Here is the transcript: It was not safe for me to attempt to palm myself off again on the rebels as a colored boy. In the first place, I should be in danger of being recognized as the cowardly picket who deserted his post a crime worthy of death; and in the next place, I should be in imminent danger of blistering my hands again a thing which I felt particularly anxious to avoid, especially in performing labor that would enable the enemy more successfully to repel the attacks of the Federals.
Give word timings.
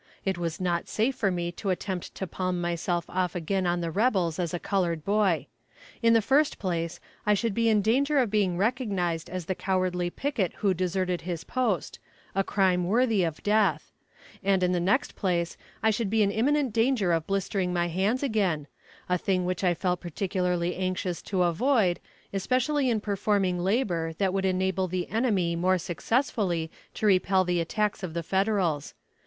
It 0.25 0.35
was 0.39 0.59
not 0.59 0.87
safe 0.89 1.15
for 1.15 1.29
me 1.29 1.51
to 1.51 1.69
attempt 1.69 2.15
to 2.15 2.25
palm 2.25 2.59
myself 2.59 3.05
off 3.07 3.35
again 3.35 3.67
on 3.67 3.81
the 3.81 3.91
rebels 3.91 4.39
as 4.39 4.51
a 4.51 4.57
colored 4.57 5.05
boy. 5.05 5.45
In 6.01 6.13
the 6.13 6.23
first 6.23 6.57
place, 6.57 6.99
I 7.23 7.35
should 7.35 7.53
be 7.53 7.69
in 7.69 7.83
danger 7.83 8.17
of 8.17 8.31
being 8.31 8.57
recognized 8.57 9.29
as 9.29 9.45
the 9.45 9.53
cowardly 9.53 10.09
picket 10.09 10.53
who 10.53 10.73
deserted 10.73 11.21
his 11.21 11.43
post 11.43 11.99
a 12.33 12.43
crime 12.43 12.85
worthy 12.87 13.23
of 13.23 13.43
death; 13.43 13.91
and 14.43 14.63
in 14.63 14.71
the 14.71 14.79
next 14.79 15.15
place, 15.15 15.55
I 15.83 15.91
should 15.91 16.09
be 16.09 16.23
in 16.23 16.31
imminent 16.31 16.73
danger 16.73 17.11
of 17.11 17.27
blistering 17.27 17.71
my 17.71 17.87
hands 17.87 18.23
again 18.23 18.65
a 19.07 19.19
thing 19.19 19.45
which 19.45 19.63
I 19.63 19.75
felt 19.75 20.01
particularly 20.01 20.75
anxious 20.77 21.21
to 21.29 21.43
avoid, 21.43 21.99
especially 22.33 22.89
in 22.89 23.01
performing 23.01 23.59
labor 23.59 24.13
that 24.13 24.33
would 24.33 24.45
enable 24.45 24.87
the 24.87 25.09
enemy 25.09 25.55
more 25.55 25.77
successfully 25.77 26.71
to 26.95 27.05
repel 27.05 27.45
the 27.45 27.59
attacks 27.61 28.01
of 28.01 28.15
the 28.15 28.23
Federals. 28.23 28.95